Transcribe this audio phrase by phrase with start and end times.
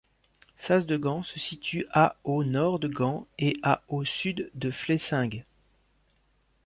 [0.57, 5.45] Sas-de-Gand se situe à au nord de Gand, et à au sud de Flessingue.